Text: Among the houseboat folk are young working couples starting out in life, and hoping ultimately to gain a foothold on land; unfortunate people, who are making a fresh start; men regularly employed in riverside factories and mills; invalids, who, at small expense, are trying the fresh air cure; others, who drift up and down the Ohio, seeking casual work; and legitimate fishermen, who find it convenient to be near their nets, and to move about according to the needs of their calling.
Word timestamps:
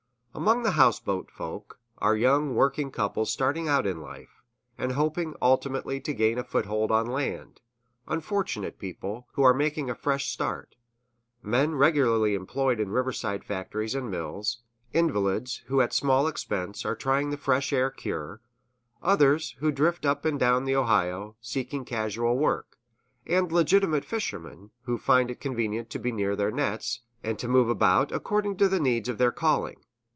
Among 0.33 0.63
the 0.63 0.71
houseboat 0.71 1.29
folk 1.29 1.77
are 1.97 2.15
young 2.15 2.55
working 2.55 2.89
couples 2.89 3.33
starting 3.33 3.67
out 3.67 3.85
in 3.85 3.99
life, 3.99 4.41
and 4.77 4.93
hoping 4.93 5.35
ultimately 5.41 5.99
to 5.99 6.13
gain 6.13 6.37
a 6.37 6.43
foothold 6.45 6.89
on 6.89 7.05
land; 7.07 7.59
unfortunate 8.07 8.79
people, 8.79 9.27
who 9.33 9.43
are 9.43 9.53
making 9.53 9.89
a 9.89 9.93
fresh 9.93 10.29
start; 10.29 10.77
men 11.43 11.75
regularly 11.75 12.33
employed 12.33 12.79
in 12.79 12.91
riverside 12.91 13.43
factories 13.43 13.93
and 13.93 14.09
mills; 14.09 14.59
invalids, 14.93 15.63
who, 15.65 15.81
at 15.81 15.91
small 15.91 16.29
expense, 16.29 16.85
are 16.85 16.95
trying 16.95 17.29
the 17.31 17.37
fresh 17.37 17.73
air 17.73 17.91
cure; 17.91 18.39
others, 19.03 19.55
who 19.59 19.69
drift 19.69 20.05
up 20.05 20.23
and 20.23 20.39
down 20.39 20.63
the 20.63 20.77
Ohio, 20.77 21.35
seeking 21.41 21.83
casual 21.83 22.37
work; 22.37 22.77
and 23.27 23.51
legitimate 23.51 24.05
fishermen, 24.05 24.71
who 24.83 24.97
find 24.97 25.29
it 25.29 25.41
convenient 25.41 25.89
to 25.89 25.99
be 25.99 26.09
near 26.13 26.37
their 26.37 26.51
nets, 26.51 27.01
and 27.21 27.37
to 27.37 27.49
move 27.49 27.67
about 27.67 28.13
according 28.13 28.55
to 28.55 28.69
the 28.69 28.79
needs 28.79 29.09
of 29.09 29.17
their 29.17 29.33
calling. 29.33 29.75